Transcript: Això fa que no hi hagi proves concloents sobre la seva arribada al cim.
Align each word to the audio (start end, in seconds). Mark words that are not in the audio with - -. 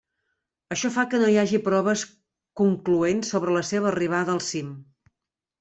Això 0.75 0.89
fa 0.95 1.03
que 1.11 1.19
no 1.23 1.27
hi 1.33 1.37
hagi 1.41 1.59
proves 1.67 2.05
concloents 2.63 3.33
sobre 3.35 3.55
la 3.59 3.65
seva 3.73 3.89
arribada 3.93 4.35
al 4.39 4.43
cim. 4.51 4.77